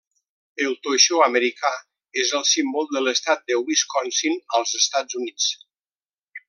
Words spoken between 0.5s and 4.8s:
El toixó americà és el símbol de l'estat de Wisconsin, als